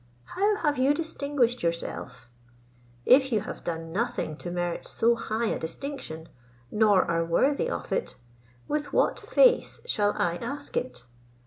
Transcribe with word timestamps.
How 0.35 0.55
have 0.55 0.79
you 0.79 0.95
distinguished 0.95 1.61
yourself? 1.61 2.27
If 3.05 3.31
you 3.31 3.41
have 3.41 3.63
done 3.63 3.91
nothing 3.91 4.35
to 4.37 4.49
merit 4.49 4.87
so 4.87 5.13
high 5.13 5.45
a 5.49 5.59
distinction, 5.59 6.27
nor 6.71 7.03
are 7.05 7.23
worthy 7.23 7.69
of 7.69 7.91
it, 7.91 8.15
with 8.67 8.93
what 8.93 9.19
face 9.19 9.79
shall 9.85 10.13
I 10.17 10.37
ask 10.37 10.75
it? 10.75 11.03